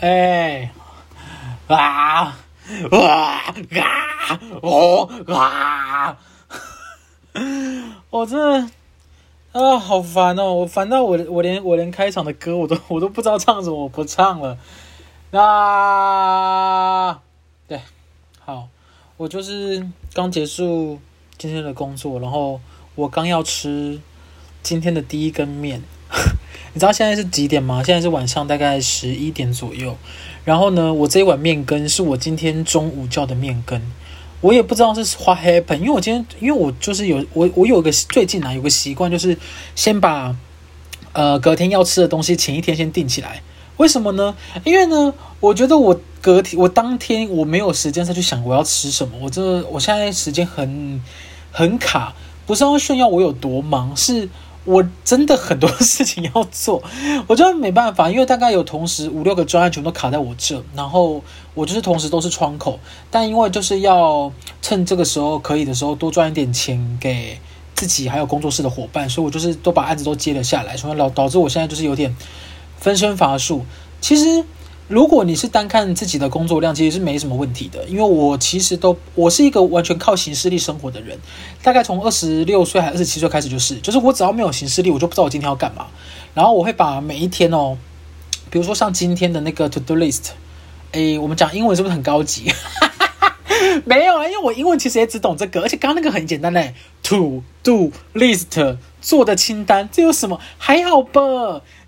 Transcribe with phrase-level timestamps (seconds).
[0.00, 0.70] 哎，
[1.68, 2.36] 啊，
[2.90, 3.54] 哇啊，
[4.62, 6.18] 哦啊，
[8.10, 8.68] 我真的
[9.52, 10.52] 啊，好烦哦！
[10.52, 14.58] 我烦到我我连我连开场的歌我都我都不知道唱什么，我不唱了。
[15.30, 17.18] 那
[17.68, 17.80] 对，
[18.40, 18.68] 好，
[19.16, 21.00] 我就是刚结束
[21.38, 22.60] 今天的工作，然后
[22.94, 24.00] 我刚要吃
[24.62, 25.82] 今天的第一根面。
[26.74, 27.84] 你知道现在是几点吗？
[27.84, 29.96] 现在是晚上大概十一点左右。
[30.44, 33.80] 然后呢，我这一碗面羹是我今天中午叫的面羹。
[34.40, 39.38] 我也不知道是 what happened，因为我今天，因为我就是有我我有个最近啊有个习惯，就是
[39.76, 40.34] 先把
[41.12, 43.40] 呃隔天要吃的东西前一天先定起来。
[43.76, 44.34] 为什么呢？
[44.64, 49.16] 因为呢，我觉得我隔天我当天我没有时间再去想我要吃什么。
[49.22, 51.00] 我这我现在时间很
[51.52, 52.14] 很卡，
[52.46, 54.28] 不是要炫耀我有多忙，是。
[54.64, 56.82] 我真的很多事情要做，
[57.28, 61.22] 我真的没办法，因为大概有同时五六个专案全部都卡在我这，然后
[61.54, 67.38] 我就是同时都是窗口，但因为就是要趁这个时候可以的时候多赚一点钱给
[67.74, 72.16] 自己还有工作室的伙伴，所以我就是都把案子都接了下来，所以导导致我现在就是有点
[72.78, 73.64] 分身乏术。
[74.00, 74.44] 其实。
[74.86, 77.84] 如果你是单看自己的工作量，其实是没什么问题的。
[77.84, 81.18] 因为我其实都，我是一个完全靠行事历生活的人。
[81.62, 85.86] 大概从二十六岁还二十七岁开始，就是，就是我只要没有行事历，我就不知道我今天要干嘛。
[86.34, 87.78] 然后我会把每一天哦，
[88.50, 90.32] 比如说像今天的那个 to do list，
[90.92, 92.52] 诶，我们讲英文是不是很高级？
[93.86, 100.40] 没有啊，因为我英文其实也只懂这个，而且刚刚那个很简单嘞，to do list 做的清单，这有什么？
[100.56, 101.20] 还好吧。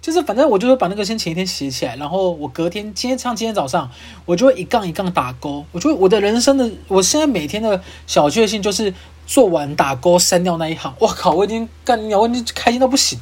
[0.02, 3.90] 就是反正我就会把那个先前一天写起来，然后我隔天今天像今天早上，
[4.26, 5.64] 我就会一杠一杠打勾。
[5.72, 8.92] 我就会我的人生的，我现在每天的小确幸就是
[9.26, 10.94] 做完打勾删掉那一行。
[10.98, 13.18] 我靠，我已经干了，我已经开心到不行。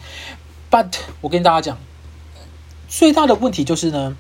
[0.70, 1.78] But 我跟大家讲，
[2.88, 4.16] 最大的问题就是呢，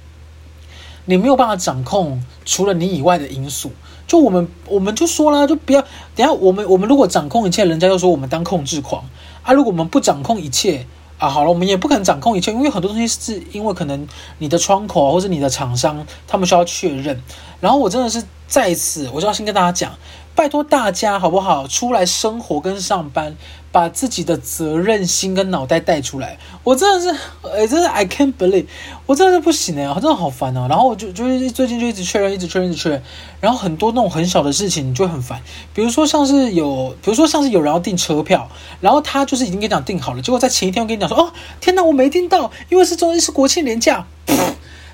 [1.04, 3.72] 你没有办法掌控除了你以外的因素。
[4.06, 5.82] 就我们我们就说了，就不要
[6.14, 9.04] 等下我们我们如果掌控一切，人家又说我们当控制狂
[9.44, 9.52] 啊。
[9.52, 10.86] 如果我们不掌控一切。
[11.16, 14.06] 啊，好了，我们也不可能掌控一切，因为很多东西是因为可能
[14.38, 17.22] 你的窗口或者你的厂商，他们需要确认。
[17.60, 19.92] 然后我真的是在此，我就要先跟大家讲，
[20.36, 23.36] 拜托大家好不好，出来生活跟上班。
[23.70, 27.20] 把自己的责任心跟脑袋带出来，我真的是，
[27.52, 28.66] 哎，真的 I can't believe，
[29.04, 30.68] 我真的是不行哎，真的好烦哦。
[30.70, 33.02] 然后我就就是最近就一直确认，一直确认，一直确认。
[33.40, 35.42] 然后很多那种很小的事情你就很烦，
[35.74, 38.48] 比如说像是有，比如说像是有人要订车票，
[38.80, 44.06] 然后他就是已经跟你讲订好了，结果在前一天我跟你讲说，哦，天哪，我没订到，因为是中间是国庆连假。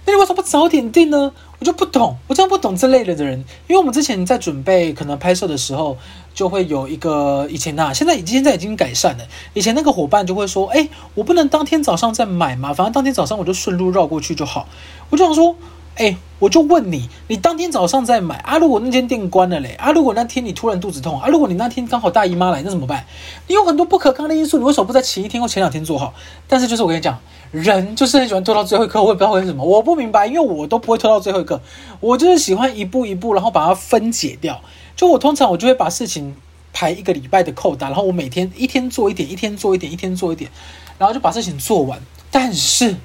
[0.06, 1.32] 那你为什么不早点订呢？
[1.58, 3.38] 我就不懂，我真的不懂这类的的人，
[3.68, 5.96] 因为我们之前在准备可能拍摄的时候，
[6.34, 9.24] 就会有一个以前那，现在已经现在已经改善了。
[9.52, 14.66] 以前那个伙伴就会说，哎，我不能当天早上再买嘛，反正当天早上我就顺路绕过去就好。
[15.10, 15.54] 我就想说。
[16.00, 18.56] 哎，我就问你，你当天早上再买啊？
[18.56, 19.74] 如果那间店关了嘞？
[19.74, 19.92] 啊？
[19.92, 21.28] 如果那天你突然肚子痛啊？
[21.28, 23.04] 如果你那天刚好大姨妈来，那怎么办？
[23.48, 26.14] 你有很多不可抗的因素，你为什么不在前一天或前两天做好？
[26.48, 27.18] 但是就是我跟你讲，
[27.50, 31.60] 人就是很喜欢拖到最后一刻，我也不知道为什么，我不明白，因为我都不会拖到最后一刻，
[32.00, 34.62] 我就是喜欢一步一步，然后把它分解掉。
[34.96, 36.34] 就我通常我就会把事情
[36.72, 40.50] 排一个礼拜的扣打，然后我每天一天做一点，一天做一点，一天做一点，
[40.96, 42.00] 然后就把事情做完。
[42.30, 42.96] 但是。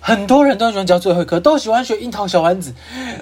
[0.00, 2.74] 很多人都喜欢教最后一课，都喜欢学樱桃小丸子，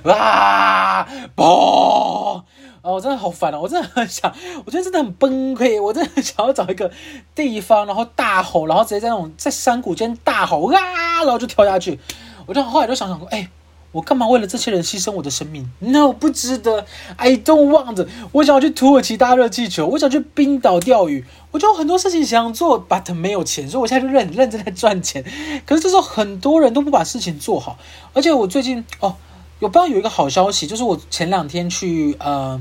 [0.05, 1.07] 哇，
[1.37, 1.45] 嘣！
[1.45, 2.45] 哦，
[2.83, 4.33] 我真的好烦哦，我真的很想，
[4.65, 6.91] 我觉得真的很崩溃，我真的很想要找一个
[7.35, 10.79] 地方，然后大吼，然后直接在那种在山谷间大吼啊，
[11.25, 11.99] 然后就跳下去。
[12.47, 13.49] 我就后来就想想说，哎。
[13.93, 16.85] 我干嘛为了这些人牺牲我的生命？No，不值得。
[17.17, 18.07] I don't want。
[18.33, 25.25] 我想要去土耳其搭热气球，我想去冰岛钓鱼，我就有很多事情想做，but 没有钱，所以我现在就认认真在赚钱。
[25.65, 27.79] 可是这时候很多人都不把事情做好，
[28.13, 29.17] 而且我最近哦，
[29.61, 32.61] 有不知道有一个好消息，就是我前两天去呃。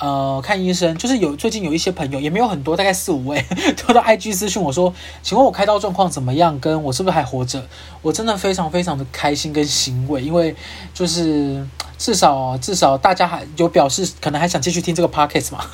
[0.00, 3.44] 呃，看医生就是有最近有一些朋友也没有很多，大概四五位，
[3.84, 4.94] 都到 IG 私讯我说，
[5.24, 6.58] 请问我开刀状况怎么样？
[6.60, 7.66] 跟我是不是还活着？
[8.00, 10.54] 我真的非常非常的开心跟欣慰，因为
[10.94, 11.66] 就是
[11.98, 15.64] 至少至少大家还有表示，可能还想继续听这个 Podcast 嘛。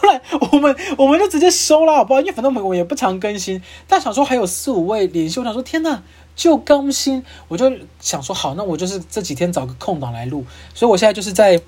[0.00, 0.20] 不然
[0.52, 2.20] 我们我们就直接收了，好不好？
[2.20, 6.02] 因为反正我们我也不常更新，但想说还有四五位连续，我想说天呐，
[6.36, 11.60] 就更新，我就想说好，那我就是这几天找个空档来录，所以我现在就是在。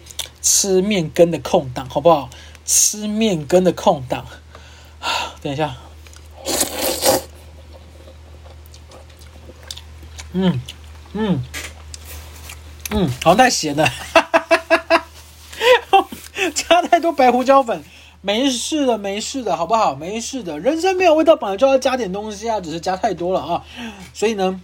[0.50, 2.30] 吃面羹的空档，好不好？
[2.64, 4.24] 吃面羹的空档，
[5.42, 5.76] 等一下，
[10.32, 10.58] 嗯
[11.12, 11.42] 嗯
[12.92, 13.86] 嗯，好耐咸的，
[16.54, 17.84] 加太多白胡椒粉，
[18.22, 19.94] 没事的，没事的，好不好？
[19.94, 23.62] 没事的，人生没有味道，本来就要加点东西啊，只是加太多了啊，
[24.14, 24.58] 所以呢。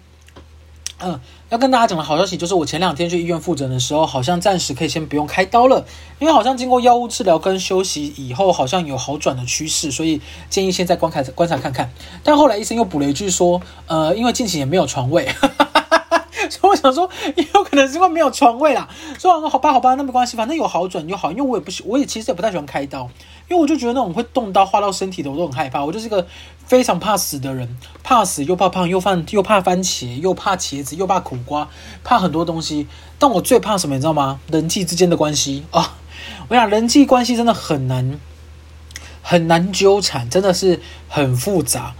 [1.00, 1.20] 嗯，
[1.50, 5.85] 要跟大家讲的好消息就是，我前两天去医院复诊的时候，好像暂时可以先不用开刀了，
[6.20, 11.91] 因为好像经过药物治疗跟休息以后，好像有好转的趋势，所以建议先在观察观察看看。
[12.23, 15.26] 但后来医生又补了一句说，呃，因为近期也没有床位。
[15.26, 15.83] 哈哈哈
[16.50, 18.88] 所以我想说，也有可能是因为没有床位啦。
[19.19, 21.31] 所以我说好吧，好吧，那没关系，反正有好转就好。
[21.31, 23.08] 因为我也不喜，我也其实也不太喜欢开刀，
[23.49, 25.85] 因为我就觉得那种会动刀划到身体的，我都很害怕。
[25.85, 26.26] 我就是一个
[26.67, 31.69] 非常怕死的人，怕死又怕胖，又犯又怕番茄，又怕茄子，又怕苦瓜，
[32.02, 32.87] 怕很多东西。
[33.19, 34.41] 但我最怕什么，你知道吗？
[34.50, 35.85] 人际之间的关系啊、哦！
[36.49, 38.20] 我想人际关系真的很难
[39.23, 41.94] 很难纠缠，真的是很复杂。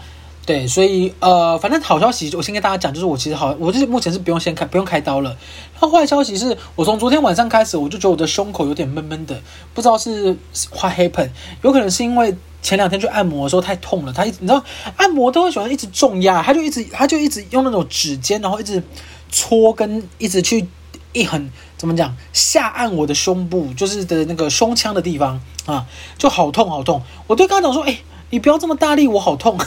[0.47, 5.31] 对，所以呃，反正好消息，我先跟大家讲，就是我其实好，我就是目前是不用先开，不用开刀了。
[5.73, 9.41] 然后坏消息是我从昨天晚上开始，我就觉得我的胸口有点闷闷的，
[9.73, 10.37] 不知道是
[10.73, 11.31] what happened，
[11.63, 14.63] 有可能是因为前两天去按摩的时候太痛了，他一直你知道
[14.97, 18.83] 按摩都会喜欢一直重压，他就一直他就一直用那种指尖，然后一直
[19.31, 20.69] 搓跟一直去
[21.15, 25.87] 一很怎么讲下按我的胸部，就是的那个胸腔的地方啊，
[26.19, 27.03] 就好痛好痛。
[27.29, 29.57] 我对刚刚讲说，哎，你不要这么大力，我好痛。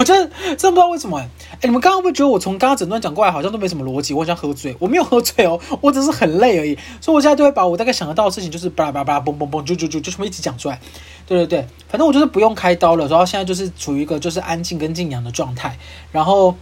[0.00, 1.28] 我真的真不知道为什么哎、
[1.64, 4.14] 你们刚刚会不觉得我从刚刚整段讲过来好像都没什么逻辑？
[4.14, 6.74] 我好像喝醉，我没有喝醉哦，我只是很累而已。
[7.02, 10.80] 所以我现在就会把我大概想得到的事情，就是巴拉巴拉嘣嘣嘣，就就就就全部一直讲出来。
[11.26, 15.76] 对对对，反正我就是不用开刀了，然后现在就是处于一个就是安静跟静养的状态，
[16.12, 16.54] 然后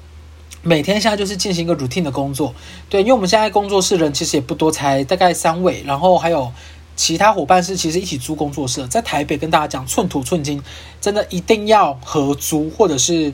[0.63, 2.53] 每天现在就是进行一个 routine 的工作。
[2.91, 6.53] 对，因为我们现在工作室人其实也不多，才大概三位，然后还有。
[6.99, 10.61] 其他伙伴是其实一起租工作室，在台北跟大家讲寸土寸金，
[11.01, 13.33] 真的一定要合租，或者是，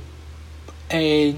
[0.88, 1.34] 诶、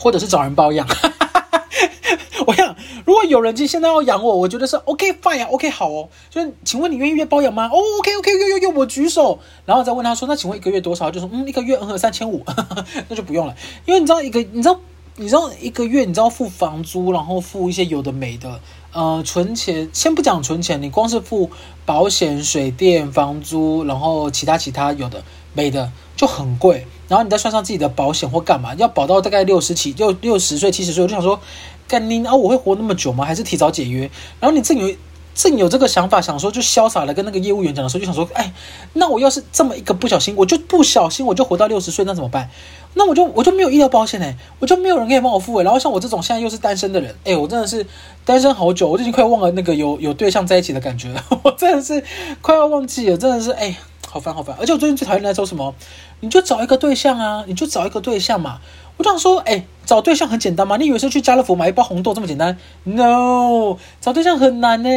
[0.00, 0.84] 或者是找人包养。
[2.44, 2.74] 我想，
[3.06, 6.08] 如果有人现在要养我，我觉得是 OK fine 啊，OK 好哦。
[6.28, 7.70] 就是，请问你愿意约包养吗？
[7.72, 9.38] 哦，OK OK，有有有，我举手。
[9.64, 11.08] 然后再问他说，那请问一个月多少？
[11.08, 12.44] 就说嗯，一个月嗯三千五，
[13.08, 13.54] 那就不用了，
[13.86, 14.80] 因为你知道一个，你知道
[15.14, 18.60] 你知道一个月，你知道付房租，然后付一些有的没的。
[18.94, 21.50] 呃，存钱先不讲存钱，你光是付
[21.84, 31.40] 保险、水电、房租，然后其他其他有的没的就很贵，然后你再算上自己的保险或干嘛，要保到大概六十起，六六十岁、七十岁，我就想说，
[31.88, 33.24] 干你啊，我会活那么久吗？
[33.24, 34.08] 还是提早解约？
[34.38, 34.96] 然后你这有
[35.34, 38.52] 正有这个想法，想说就潇洒的跟那个业务员讲的时候，就想说，哎，
[38.92, 42.48] 那我要是这么一个不小心，我就不小心我就活到六十岁，那怎么办？
[42.94, 45.64] 那我就我就没有医疗保险哎，我就没有人可以帮我付哎。
[45.64, 47.84] 然后像我这种现在又是单身的人，哎，我真的是
[48.24, 51.24] 单身好久，我已经快忘了那个有有对象在一起的感觉了。
[51.42, 52.04] 我真的是
[52.40, 53.76] 快要忘记了，真的是哎，
[54.06, 54.56] 好烦好烦。
[54.60, 55.74] 而且我最近最讨厌来说什么，
[56.20, 58.60] 你就找一个对象啊，你就找一个对象嘛。
[58.96, 60.76] 我就想说，哎，找对象很简单吗？
[60.76, 64.88] 你以为是去家乐福买一包红豆这么简单？No，找对象很难呢。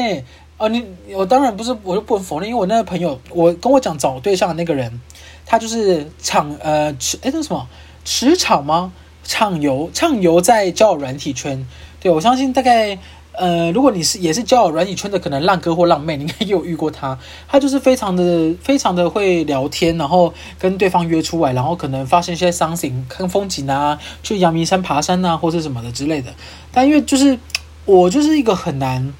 [0.57, 4.99] 啊，你我当然不是，我就不能否认，因为我那个朋友，我跟我讲找对象的那个人，
[5.45, 6.91] 他就是场呃，
[7.21, 7.67] 哎，那什么？
[8.03, 8.91] 职场吗？
[9.23, 11.67] 畅游，畅游在交友软体圈。
[11.99, 12.97] 对，我相信大概，
[13.37, 17.17] 呃，如果你是也是交友软体圈的，可能浪哥或浪妹，你应该也有遇过他。
[17.47, 26.33] 他就是非常的、非常的会聊天，然后跟对方约出来，然后可能发生一些 something，看风景啊，去阳明山爬山啊，或者什么的之类的。
[26.71, 27.37] 但因为就是
[27.85, 29.13] 我就是一个很难，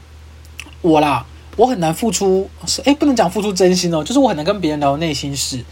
[0.82, 1.26] 我啦，
[1.56, 2.50] 我很难付出，
[2.86, 5.64] 哎，不能讲付出真心哦，就是我很难跟别人聊内心事。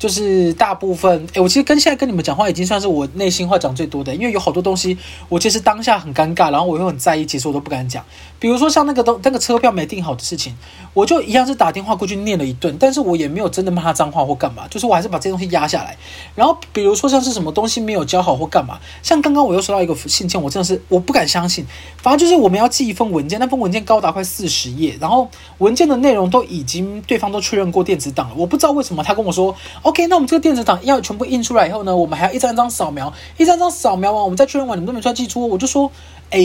[0.00, 4.96] 就是大部分，诶，我其实跟现在跟你们讲话已经算是我内心话讲最多的，因为有好多东西，
[5.28, 8.02] 我其实当下很尴尬，然后我又很在意，其实我都不敢讲。
[8.40, 10.56] 比如说像那个东那个车票没订好的事情，
[10.94, 15.96] 我就一样是打电话过去念了一顿，但是我也没有真的骂他脏话或干嘛，就是我还是把这些东西压下来。
[16.34, 21.64] 然后比如说像是什么东西没有交好或干嘛，像刚刚我又收到一个信件，我真的是我不敢相信。
[21.98, 25.28] 反正就是我们要寄一份文件，那份文件高达快四十页，然后
[25.58, 29.54] 文件的内容都已经对方都确认过电子档了，我不知道为什么他跟我说。
[29.82, 35.90] OK，那我们这个电子档要全部印出来以后呢，我们还要一张一张扫描，一张张扫描完，我们再确认完，你们都没出来寄出，我就说，
[36.30, 36.38] 哎，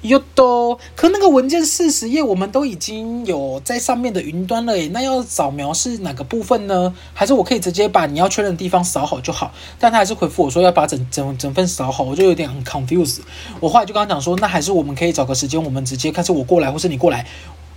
[0.00, 6.92] 有都，可那个文件四十页，我们都已经有在上面的云端了，诶，那要扫描是哪个部分呢？
[7.14, 9.54] 还是我可以直接把你要确认的地方扫好就好？
[9.78, 13.20] 但他还是回复我说要把整整整份扫好，我就有点很 confuse。
[13.60, 17.24] 我后来就跟他讲说，那还是我们可以找个时间，我们直接看是我过来，或是你过来。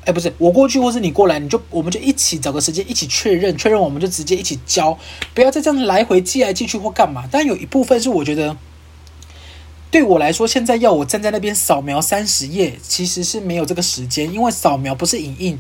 [0.06, 4.98] 哎，不是我过去，或是你过来，你就我们就一起找个时间一起确认，确认我们就直接一起交，
[5.34, 7.24] 不要再这样来回寄来寄去或干嘛。
[7.32, 8.56] 但有一部分是我觉得，
[9.96, 15.58] 对我来说，现在要我站在那边扫描三十页，其实是没有这个时间，因为扫描不是影印。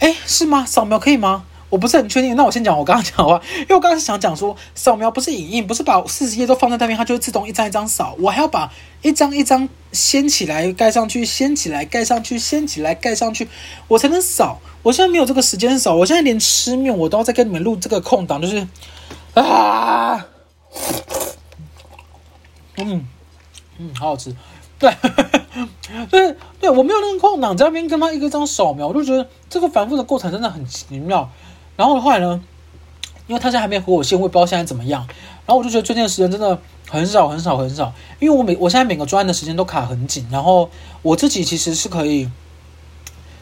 [0.00, 0.66] 哎，是吗？
[0.66, 1.46] 扫描可以吗？
[1.70, 8.70] 我不是很确定，那我先讲我刚刚讲的话，因为我刚刚是想讲说，扫描不是影印，不是把四十页都放在那边，它就会自动一张一张扫，我还要把
[9.00, 13.48] 一张一张掀起来盖上去，掀起来盖上去，掀起来盖上去，
[13.88, 14.60] 我才能扫。
[14.82, 18.68] 我现在没有这个时间扫，我现在连吃面我都要再跟你们录这个空档，就是
[19.32, 20.26] 啊，
[22.76, 23.06] 嗯
[23.78, 24.34] 嗯，好好吃。
[24.78, 24.94] 对，
[26.10, 31.30] 对 对，我没有那个空档在那边跟他一个张扫描，我就觉得这个反复的过程真的很奇妙。
[31.76, 32.42] 然后后来呢，
[33.26, 35.06] 因为他现在还没回我信，我也不知道现在怎么样。
[35.46, 40.68] 然后我就觉得最近的时间真的很少很少很少，因为我每我现在每个专案的时间都卡很紧，然后
[41.00, 42.28] 我自己其实是可以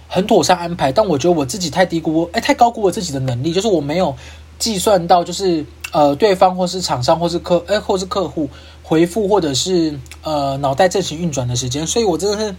[0.09, 4.15] 很妥善安排，但我觉得我自己太低估，哎，太高估我自己的能力，就是我没有
[4.59, 8.49] 计算到，就是呃，对方或是厂商或是客，哎，或是客户。
[8.87, 12.55] 回复或者是呃脑袋正常运转的时间，所以我真的是，因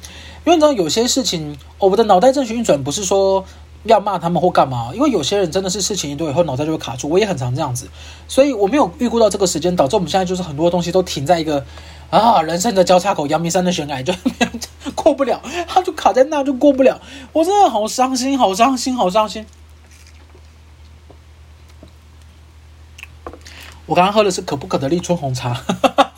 [0.45, 3.45] 为你知道有些事情，哦，我的脑袋正常运转不是说
[3.83, 7.87] 要骂他们或干嘛，因为有些人真的是事情一多以后脑袋就会卡住，我也很常这样子，
[8.27, 11.63] 所以我没有预估到这个时间，导致我们现在就是很多东西都停在一个
[12.09, 14.11] 啊人生的交叉口，阳明山的悬崖就
[14.95, 16.99] 过不了，它就卡在那就过不了，
[17.33, 19.45] 我真的好伤心，好伤心，好伤心。
[23.85, 25.53] 我刚刚喝的是可不可的立春红茶。
[25.53, 26.14] 哈哈哈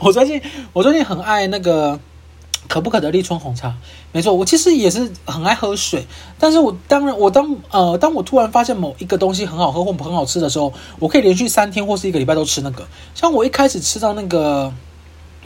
[0.00, 0.40] 我最近
[0.72, 1.98] 我最近很爱那个
[2.68, 3.74] 可不可的立春红茶，
[4.12, 6.06] 没错，我其实也是很爱喝水，
[6.38, 12.86] 但是我当然我当呃当我突然发现某一个东西很好喝或很好吃的时候，我可以连续三天或是一个礼拜都吃那个。
[13.14, 14.72] 像我一开始吃到那个。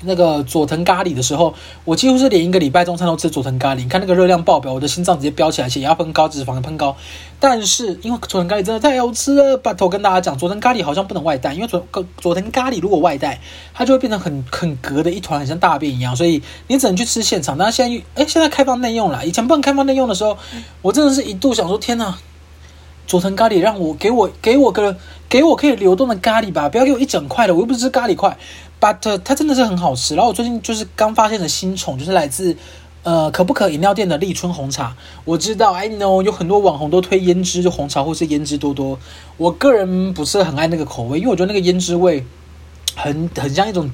[0.03, 3.79] 那个佐藤咖喱的时候，我几乎是连一个礼拜中餐都吃佐藤咖喱。
[3.79, 6.95] 你看那个热量爆表，我的心脏直接飙起来，血压喷高，脂肪喷高。
[7.41, 11.87] 但是因为佐藤咖喱真的太好吃了，把头跟大家讲，佐藤咖喱好像不能外带，因为佐
[12.19, 13.41] 佐藤咖喱如果外带，
[13.73, 17.57] 它就会变成很很隔的一团，很像大便一样，所以你只能去吃现场。
[17.57, 20.37] 但是现在，哎，现在开放内用了，以前不能开放内用的时候，
[20.83, 22.19] 我真的是一度想说，天哪，
[23.07, 24.97] 佐藤咖喱让我给我给我个
[25.35, 28.39] 给我可以流动的咖喱吧，不要给我一整块的，我又不是吃咖喱块。
[28.81, 32.57] But 它真的是很好吃，然后我最近就是刚发现的新宠，就是来自
[33.03, 34.97] 呃可不可饮料店的立春红茶。
[35.25, 38.97] 我知道，I know 有很多网红都推胭脂就红茶或是胭脂多多，
[39.37, 42.25] 我个人不是很爱那个口味，因为我觉得那个胭脂味
[42.95, 43.91] 很很像一种。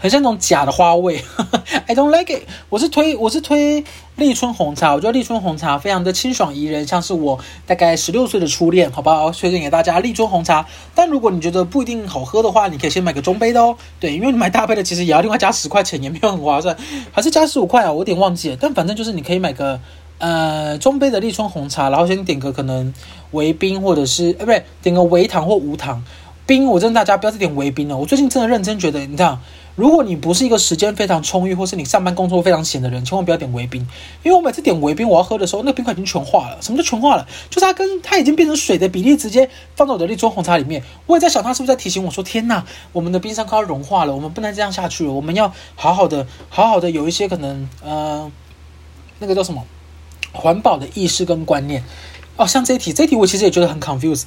[0.00, 1.22] 很像那种假的花味，
[1.86, 2.44] I don't like it。
[2.70, 3.84] 我是推我是推
[4.16, 9.30] 立春红茶，我觉得立春红茶非常的清爽宜人，像是我大概十六岁的初恋，好不好？
[9.30, 10.64] 推荐给大家立春红茶。
[10.94, 13.76] 但如果你觉得不一定好喝的话，你可以先买个中杯的哦。
[14.00, 16.74] 对，因为你买大杯的其实也要另外加十块钱，也没有很划算，
[17.12, 17.92] 还是加十五块啊？
[17.92, 18.56] 我有点忘记了。
[18.58, 19.78] 但反正就是你可以买个
[20.16, 22.94] 呃中杯的立春红茶，然后先点个可能
[23.32, 26.02] 微冰或者是呃不对，点个微糖或无糖
[26.46, 26.64] 冰。
[26.64, 29.38] 我真的大家不要再点微冰了，我最近真的认真觉得，你知道。
[29.80, 33.80] 如果你不是一个时间非常充裕，或是你上班工作非常闲的人，千万不要点微冰，
[34.22, 36.58] 因为我每次点微冰，我要喝的时候，那冰块已经全化了。
[36.60, 37.26] 什么叫全化了？
[37.48, 40.82] 就是它跟它已经变成水的比例直接放到我的立春红茶里面。
[41.06, 48.30] 我也在想，它是不是在提醒我说：“天呐，我们的冰山快要融化了，我们不能这样下去了，我们要好好的、好好的有一些可能，呃，
[49.20, 49.64] 那个叫什么
[50.32, 51.82] 环保的意识跟观念。”
[52.36, 54.24] 哦，像这一题，这一题我其实也觉得很 confused。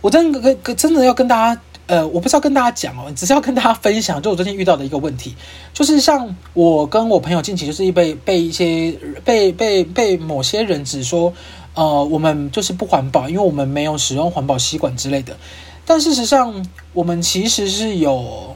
[0.00, 1.62] 我真的跟真的要跟大家。
[1.90, 5.34] 呃，我不是要跟大家讲哦，只是要跟大家分享，就我最近遇到的一个问题，
[5.74, 11.32] 就是像我跟我朋友近期就是被被一些被被被某些人指说，
[11.74, 15.36] 呃，我们就是不环保，因为我们没有使用环保吸管之类的。
[15.84, 18.54] 但事实上，我们其实是有，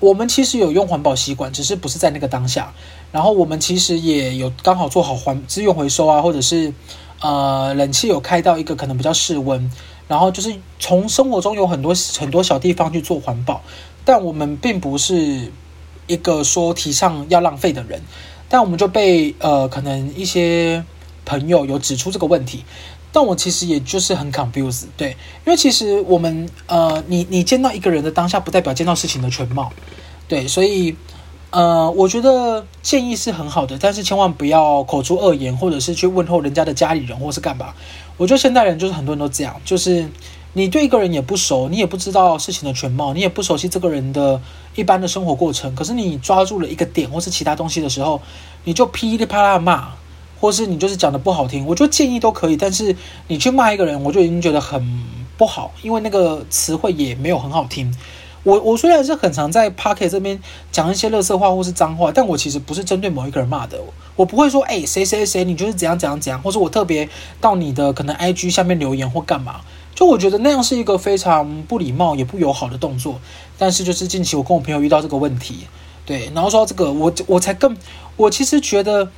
[0.00, 2.74] 我们其实有用环保吸管，只是不是在那个当下。
[3.12, 6.74] 然后我们其实也有刚好做好环资源回收啊，或者是
[7.20, 9.70] 呃，冷气有开到一个可能比较室温。
[10.06, 13.62] 然后就是从生活中有很多很多小地方去做环保，
[14.04, 15.50] 但我们并不是
[16.06, 18.02] 一个说提倡要浪费的人，
[18.48, 20.84] 但我们就被呃可能一些
[21.24, 22.64] 朋友有指出这个问题，
[23.12, 25.10] 但我其实也就是很 confused，对，
[25.46, 29.72] 因为其实我们呃你你见到一个人的当下，不代表见到事情的全貌，
[30.28, 30.96] 对，所以。
[31.56, 37.72] 呃，我觉得建议是很好的，但是千万不要口出恶言，或者是去问候人家的家里人，或是干嘛。
[38.16, 40.08] 我觉得现代人就是很多人都这样，就是
[40.52, 44.40] 你对一个人也不熟，你也不知道事情的全貌，你也不熟悉这个人的
[44.76, 48.20] 一般的生活过程，可是你抓住了一个点或是其他东西的时候，
[48.64, 49.88] 你就噼里啪啦骂，
[50.40, 52.94] 或是你就是讲的不好听，我觉得建议都可以，但是
[53.26, 55.04] 你去骂一个人，我就已经觉得很
[55.36, 57.92] 不好，因为那个词汇也没有很好听。
[58.44, 63.80] 我我虽然是很常在 Pocket 这边讲一些乐色话或是脏话，但我其实不是针对某一个人骂的，
[64.14, 67.08] 我不会说哎谁谁谁你就是怎样怎样怎样，或者我特别
[67.40, 69.62] 到你的可能 IG 下面留言或干嘛，
[69.94, 73.18] 就我觉得那样是一个非常不礼貌也不友好的动作。
[73.56, 75.66] 但是就是近期我跟我朋友遇到这个问题，
[76.04, 77.76] 对，然后说到这个我我才更
[78.16, 79.08] 我其实觉得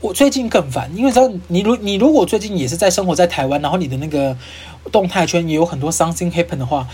[0.00, 4.36] 我最近更烦，因为知道你如你如果最近也是在生活在台湾，然后你的那个
[4.92, 6.88] 动态圈也有很多 something happen 的话。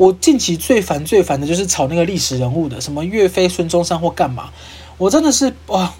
[0.00, 4.48] 我近期最烦最烦的就是炒那个历史人物的，什么岳飞、孙中山或干嘛，
[4.96, 5.92] 我真的是哇，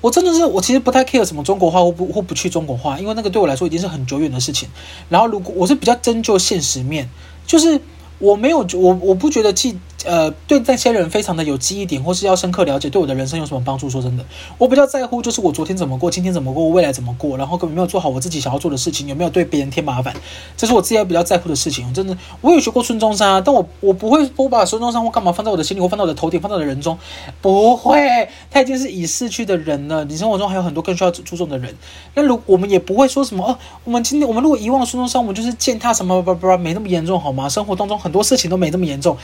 [0.00, 4.68] 我真的是我其实不太 care 什么中国话或不或不去中国话，因为那个对我来说已经是很久远的事情。
[5.08, 7.10] 然后如果我是比较针就现实面，
[7.44, 7.80] 就是
[8.20, 13.88] 我没有我我不觉得记呃，对那些人非常的有记忆点，或是要深刻了解，对我的人生有什么帮助？
[13.88, 14.24] 说真的，
[14.58, 20.14] 我比较在乎就是我昨天怎么过，今天怎么过，未来怎么过，然后根本没有做好我自己想要做的事情，有没有对别人添麻烦，
[20.56, 21.92] 这是我自己比较在乎的事情。
[21.92, 26.98] 真的，我有学过孙中山啊，但我我不会我把孙中山或干嘛放在我的心里，或放在我的头顶，放在我的人中，
[27.40, 30.04] 不会，他已经是已逝去的人了。
[30.04, 31.74] 你生活中还有很多更需要注重的人，
[32.14, 37.48] 那如我们也不会说什么哦，我们今天我们如果遗忘孙中山，我们就是践踏什么不不不，没那么严重好吗？
[37.48, 39.16] 生活当中很多事情都没那么严重，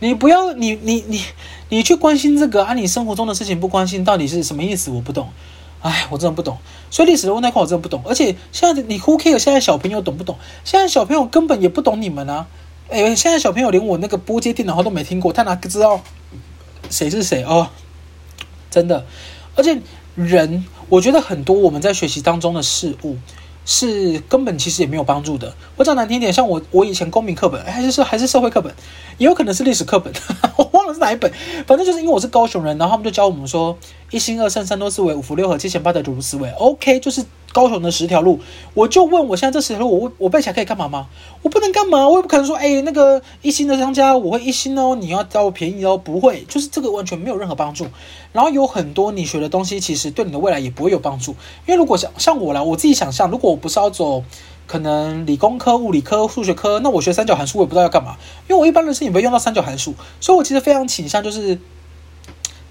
[0.00, 1.04] 你不不要你你。
[1.06, 1.20] 你
[1.68, 2.74] 你去关心这个啊？
[2.74, 4.90] 你生活中的事情不关心，到底是什么意思？
[4.90, 5.30] 我不懂，
[5.82, 6.58] 哎，我真的不懂。
[6.90, 8.02] 所以历史的问那块我真的不懂。
[8.04, 9.38] 而且现在你 who care？
[9.38, 10.36] 现在小朋友懂不懂？
[10.64, 12.48] 现在小朋友根本也不懂你们啊！
[12.88, 16.00] 哎，现在小朋友连我那个拨接电脑号都没听过，他哪知道
[16.90, 17.68] 谁是谁哦？
[18.70, 19.06] 真的，
[19.54, 19.80] 而且
[20.16, 23.16] 人，我觉得很多我们在学习当中的事物。
[23.66, 25.52] 是根本其实也没有帮助的。
[25.76, 28.72] 我讲难听点，像我我以前公民课本还是是还是社会课本，
[29.18, 30.10] 也有可能是历史课本，
[30.56, 31.30] 我忘了是哪一本。
[31.66, 33.76] 反正就是因为我是高雄人，然后他们就教我们说
[34.10, 36.50] 一心二圣三多四维五福六合七贤八德九如四维。
[36.52, 37.24] OK，就是。
[37.52, 38.38] 高雄的十条路，
[38.74, 41.06] 我就问我现在这十条路，我我背起来可以干嘛吗？
[41.40, 47.86] 我不能干嘛，我也不可能说，哎、那个一心的商家，我会一心哦，你要找我便宜哦，不会，就是这个完全没有任何帮助。
[48.32, 51.30] 然后有很多你学的东西，其实对你的未来也不会有帮助。
[51.64, 54.22] 因为如果像像我啦，我自己想象，如果我不是要走
[54.66, 58.18] 可能理工科、物理科、数学科，那我学三角函数，我也不知道要干嘛。
[58.50, 61.58] 因为我一般的事情不会用到三角函数，所以我其实非常倾向就是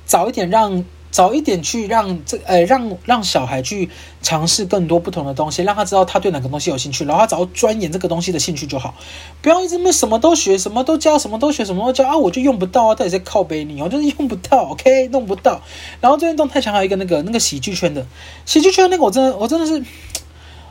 [0.06, 0.86] 早一点让。
[1.16, 3.90] 早一点去让这呃让让小孩去
[4.22, 8.96] 尝试更多不同的东西，让他知道他对哪个东西有兴趣，然后他只要钻研这个东西的兴趣就好，
[9.42, 15.62] 不要一直什么都学，什么都教，什么都学，什么都教啊，我就用不到啊，到底在靠北你，哦就是用不到，OK，弄不到。
[16.02, 18.06] 然后最近动态墙还有一个那个那个喜剧圈的
[18.46, 19.82] 喜剧圈那个，我真的我真的是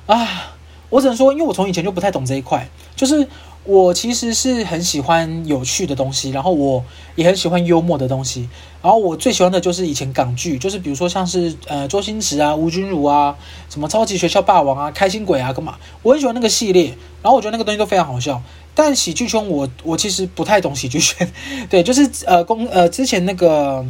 [0.05, 0.53] 啊，
[0.91, 3.27] 我只能说，因为我从以前就不太懂这一块，就是。
[3.65, 8.47] 我其实是很喜欢有趣的东西，然后我也很喜欢幽默的东西，
[8.83, 13.35] 然后我最喜欢的就是以前港剧，就是比如说像是呃周星驰啊、吴君如啊、
[13.71, 16.89] 什么超级学校霸王啊、开心鬼啊干嘛，我很喜欢那个系列，
[17.23, 18.43] 然后我觉得那个东西都非常好笑。
[18.75, 21.33] 但喜剧圈我我其实不太懂喜剧圈，
[21.71, 23.87] 对，就是呃公呃之前那个，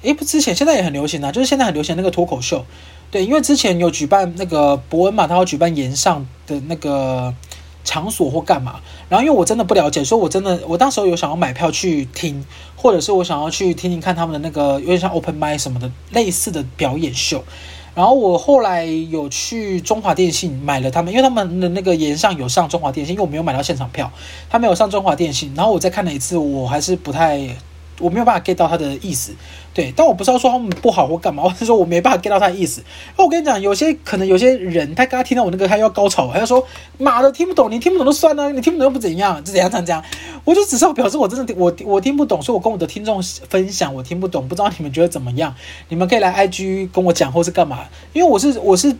[0.00, 2.64] 诶不之前现在也很流行啊，就是现在很流行那个脱口秀，
[3.10, 7.34] 对，因为之前有举办那个博恩嘛，他要举办炎上的那个。
[7.84, 12.44] 场所或干嘛，然后因为我真的不了解，所以我真的我当时有想要买票去听，
[12.76, 17.42] 或者是我想要去听听看他们的那个有点像 open mic 什么的类似的表演秀，
[17.94, 24.12] 然后我后来有去中华电信买了他们，因为他们的那个炎上有上中华电信，因为我没有买到现场票，
[24.48, 27.56] 他没有上中华电信，然后我再看了一次，我还是不太。
[28.00, 29.32] 我没有办法 get 到他的意思，
[29.72, 32.82] 对，但我不是要说他们不好或干嘛， 我是说我没办法 get 到他的意思。
[33.16, 36.66] 那我跟你讲，有些可能有些人，他刚刚听到我那个，他要高潮，他就说
[36.98, 40.02] 妈的听不懂，你听不懂就算了，你听不懂又不怎样，就怎样怎样这样。
[40.44, 45.54] 我就只是表示我真的我我听不懂，所以我跟我的听众分享我听不懂，不知道你们觉得怎么样？
[45.88, 47.80] 你们可以来 IG 跟我讲，或是干嘛？
[48.12, 48.96] 因为我是我是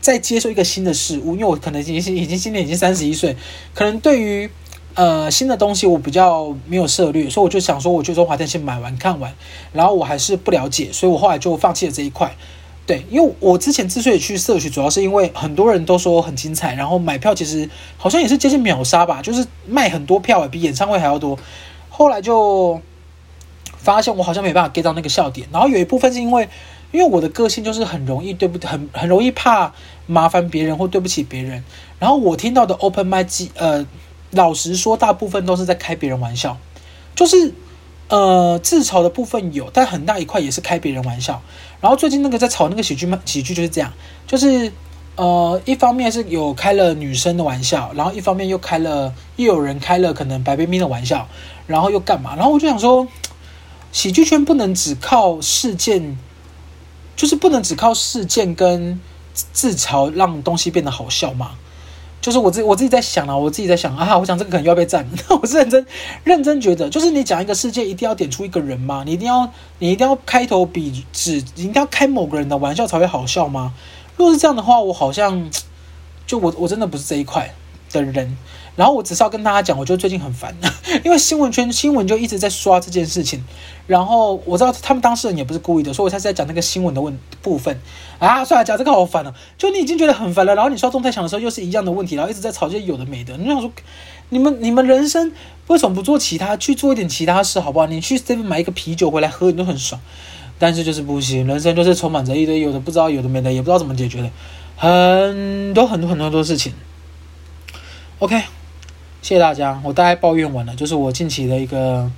[0.00, 3.36] 在接受一个新的事物，因为我可能已经已经今年已经三十一岁，
[3.74, 4.48] 可能对于。
[4.94, 9.32] 呃，新的东西我比较没有涉猎，所以我就想说，我去中华电信买完看完，
[9.72, 12.34] 然后我还是不了解，所以我后来就放弃了这一块。
[12.84, 21.38] 对，因为我之前之所以去社区，主要是因为很多人都说很精彩，然后买票其实好像也是接近秒杀吧，就是卖很多票，比演唱会还要多。
[21.90, 22.80] 后来就
[23.76, 26.48] 发现我好像没办法 get 到那个笑点，然后有一部分是因为，
[26.90, 29.72] 因为我的个性就是很容易对不很很容易怕
[30.06, 31.62] 麻烦别人或对不起别人，
[32.00, 33.86] 然后我听到的 open m i 呃。
[34.30, 36.58] 老实说，大部分都是在开别人玩笑，
[37.14, 37.54] 就是
[38.08, 41.42] 呃自嘲的部分有，但很大一块也是开别人玩笑。
[41.80, 43.92] 然后最近那个在炒那个喜剧嘛，喜剧就是这样，
[44.26, 44.72] 就是
[45.16, 51.26] 呃一方面是有开了女生的玩笑，然后一方面又开了又有人开了可能白冰冰的玩笑，
[51.66, 52.34] 然后又干嘛？
[52.36, 53.08] 然后我就想说，
[53.92, 56.18] 喜剧圈不能只靠事件，
[57.16, 59.00] 就是不能只靠事件跟
[59.32, 61.52] 自嘲让东西变得好笑吗？
[62.28, 65.08] 就是我自己我自己在想啊，我自己在想啊，我想这个可能又要被赞。
[65.40, 65.86] 我是认真
[66.24, 69.02] 认真觉得，就是你讲一个世界，一定要点出一个人吗？
[69.06, 73.72] 你一定要你一定要开头比指，你一定要开某个人的玩笑才会好笑吗？
[74.18, 75.50] 如果是这样的话，我好像
[76.26, 77.54] 就我我真的不是这一块
[77.92, 78.36] 的人。
[78.78, 80.54] 然后我只是要跟大家讲，我觉得最近很烦，
[81.04, 83.42] 因为新闻圈新闻就一直在刷这件事情。
[83.88, 87.80] 然后我知道他们当事人也不是故意的，所以我才是在讲那个新闻的问部分
[88.20, 88.44] 啊。
[88.44, 89.34] 算了，讲这个好烦了。
[89.56, 93.36] 就你已经觉得很烦了，然后你刷动态墙的时候又是一样的问题，然后一直在吵这些有的没的。
[93.36, 93.68] 你想说，
[94.28, 95.32] 你们你们人生
[95.66, 97.86] 为什么不做其他，去做一点其他事，好不好？
[97.88, 100.00] 你去这边买一个啤酒回来喝，你都很爽。
[100.56, 104.30] 但是就是不行，人生就是充满着一堆有的不知道有的没的，也不知道怎么解决的，
[104.76, 106.72] 很多很多很多很多事情。
[108.20, 108.40] OK。
[109.20, 112.10] 谢谢大家，我大概抱怨完了，就是我近期的一个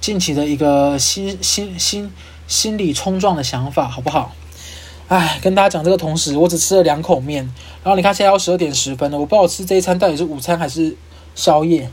[0.00, 2.12] 近期的一个心心心
[2.46, 4.32] 心理冲撞的想法，好不好？
[5.08, 7.44] 哎，跟大家讲这个同时，我只吃了两口面，
[7.82, 10.96] 然后你看现在要十二点十分了，我不知道我吃这一餐到底是午餐还是
[11.34, 11.90] 宵夜。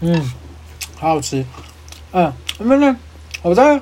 [0.00, 0.32] 嗯，
[0.96, 1.44] 好好吃。
[2.12, 2.94] 嗯，没没，
[3.42, 3.80] 我在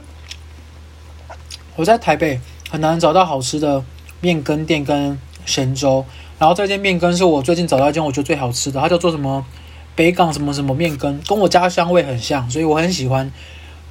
[1.77, 3.85] 我在台北很难找到好吃的
[4.21, 6.05] 面羹店跟咸粥，
[6.39, 9.47] 然后这间面羹是我最近找到一间我觉得最好吃的，它叫做什么
[9.95, 13.33] 北港什么什么面羹，跟我家乡味很像，所以我很喜欢。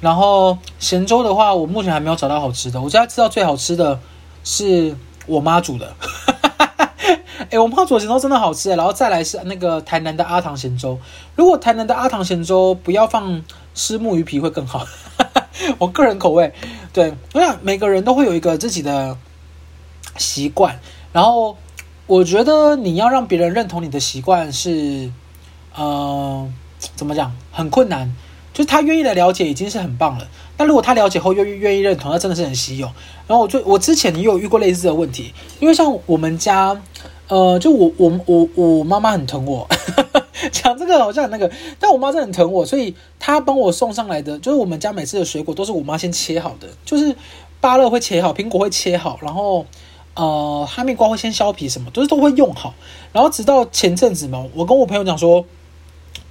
[0.00, 3.98] 然后咸粥的话，我目前还没有找到好吃的，我现在知道最好吃的
[4.44, 4.94] 是
[5.26, 5.96] 我妈煮的。
[7.50, 10.98] 哎，我妈煮的咸粥真的好吃，然后再来是那个台南的阿唐咸粥。
[11.34, 13.42] 如果台南的阿唐咸粥不要放
[13.74, 14.86] 虱目鱼皮会更好，
[15.78, 16.52] 我个人口味。
[16.92, 19.16] 对，我想每个人都会有一个自己的
[20.16, 20.78] 习惯，
[21.16, 21.56] 然后
[22.06, 25.10] 我觉得你要让别人认同你的习惯是，
[25.74, 26.46] 呃，
[26.94, 28.14] 怎么讲，很困难。
[28.52, 30.28] 就是他愿意来了解已经是很棒了。
[30.58, 32.86] 那如果他了解后又愿意认同，那真的是很稀有。
[33.26, 36.78] 然后我最我之前也有遇过类似的问题，因为像我们家。
[37.28, 39.66] 呃，就我我我我妈妈很疼我，
[40.52, 41.50] 讲这个好像很那个，
[41.80, 47.16] 但我妈真的很疼我，所以她帮我送上来的，就是我们家每次的水果都是我妈先切好的，就是
[47.60, 49.66] 芭乐会切好，苹果会切好，然后
[50.16, 52.74] 呃哈密瓜会先削皮，什么都是都会用好，
[53.12, 55.44] 然后直到前阵子嘛，我跟我朋友讲说，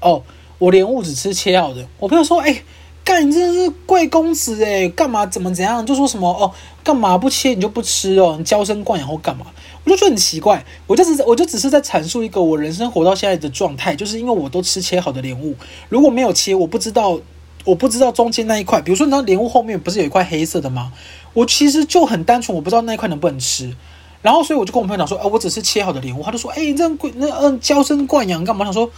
[0.02, 0.24] 哦，
[0.58, 2.64] 我莲雾只吃切好的，我朋友说，哎、
[3.04, 5.86] 干，你真是贵公子诶，干嘛怎么怎样？
[5.86, 6.52] 就说什么哦，
[6.84, 8.36] 干嘛不切你就不吃哦？
[8.38, 9.46] 你娇生惯养或干嘛？
[9.84, 10.66] 我就觉得很奇怪。
[10.88, 15.56] 我就只是我就只是在阐述一个我人生活到现在的状态，就是因为我都吃切好的莲雾，
[15.90, 17.20] 如果没有切，我不知道
[17.66, 20.94] 我不知道中间那一块，比如说你知道莲雾后面不是有一块黑色的吗？
[21.34, 23.76] 我其实就很单纯，我不知道那一块能不能吃。
[24.22, 26.24] 然后所以我就跟我朋友讲说，哎，我只是切好的莲雾。
[26.24, 28.64] 他就说，哎，你这样贵那嗯娇生惯养干嘛？
[28.64, 28.90] 想说。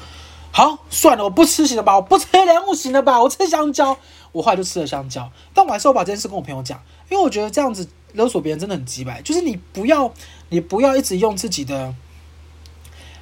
[0.49, 1.97] 好，算了，我不吃行了吧？
[1.97, 3.21] 我不吃莲雾行了吧？
[3.21, 3.95] 我吃香蕉，
[4.31, 5.29] 我后来就吃了香蕉。
[5.53, 9.21] 但我还是我把这件事跟我朋友讲，因为我觉得这样子勒索别人真的很机掰。
[9.21, 10.11] 就是你不要，
[10.49, 11.93] 你不要一直用自己的，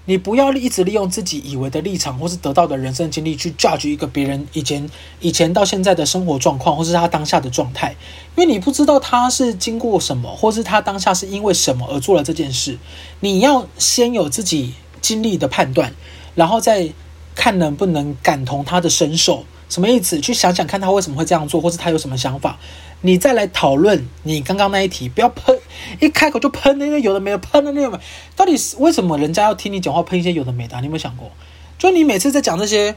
[0.06, 4.90] 你不要一直利用自己以为的立场或是得到的人生经历去 judge 一个别人以前
[5.20, 7.96] 以前到现在的生活状况，或是他当下的状态，
[8.36, 12.78] 因为你不知道他是经过什么，或是他当下是因为什么而做了这件事。
[13.20, 15.94] 你要先有自己经历的判断，
[16.36, 16.92] 然后再。
[17.38, 20.22] 看能不能感同他的身受，什么意思？
[20.22, 22.58] 去想想看他为什么会这样做，或是他有什么想法，
[23.02, 25.10] 你再来讨论你刚刚那一题。
[25.10, 25.55] 不要喷，
[26.00, 28.00] 一开口就喷那些有的没的，喷的那个，
[28.36, 30.76] 到底是为什么人家要听你讲话喷一些有的没的？
[30.78, 31.32] 你有没有想过？
[31.78, 32.96] 就你每次在讲这些，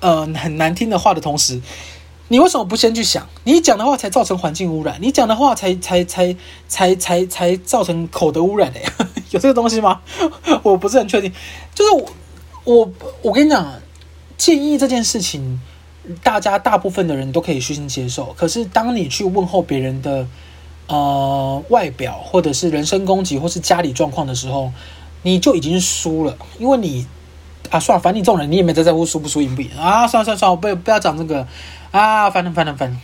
[0.00, 1.60] 呃，很难听的话的同时，
[2.28, 3.28] 你为什么不先去想？
[3.44, 6.36] 你讲的话才造成环境污染，你讲的话才才才
[6.68, 8.92] 才才才造成口德污染的呀？
[9.30, 10.00] 有这个东西吗？
[10.62, 11.32] 我不是很确定，
[11.74, 12.10] 就是我。
[12.62, 12.92] 我
[13.22, 13.72] 我跟你讲，
[14.36, 15.58] 建议这件事情，
[16.22, 18.34] 大家大部分的人都可以虚心接受。
[18.36, 20.28] 可是，当你去问候别人的
[20.90, 24.72] 呃外表，或者是人身攻击，或是家里状况的时候，
[25.22, 26.36] 你就已经输了。
[26.58, 27.06] 因为你
[27.70, 30.06] 啊，算了，反正你这种人，你也没在在乎输不输赢不赢啊。
[30.06, 31.46] 算了算了算了，不要不要讲这个
[31.92, 32.96] 啊，烦了烦了烦了。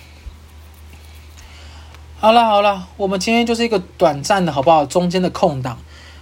[2.18, 4.85] 好了好了，我们今天就是一个短暂的好不好？
[4.85, 5.79] 中间的空档，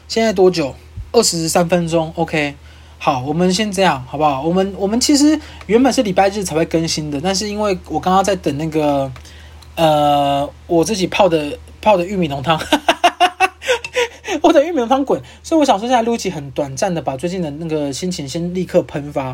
[0.06, 0.74] 现在多久？
[1.12, 2.56] 二十三分钟，OK。
[2.98, 4.42] 好，我们先这样，好不好？
[4.42, 9.10] 我们我们其实原本是礼拜日才会更新的，但是因为我刚刚在等那个，
[9.76, 12.60] 呃，我自己泡的泡的玉米浓汤，
[14.42, 19.24] 我的玉米浓汤滚，所以我想说现在录一期很短暂的，把最近的那个心情先立刻喷发，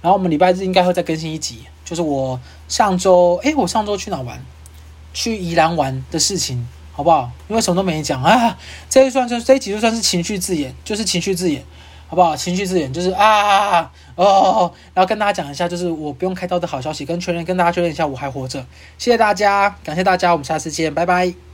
[0.00, 4.42] 然后我们礼拜日应该会再更新一集，就是我上周，诶，我上周去哪玩？
[5.12, 7.30] 去宜兰玩的事情，好不好？
[7.48, 8.56] 因为什么都没讲啊，
[8.88, 11.64] 这一算就这一集就算是情绪字眼，就是情绪字眼。
[12.10, 12.34] 好不好？
[12.34, 18.66] 情绪字眼就是啊啊啊哦，然后跟大家讲一下，就是我不用开刀的好消息，跟确认跟大家确认一下我还活着。
[18.98, 21.49] 谢谢大家，感谢大家，我们下次见，拜拜。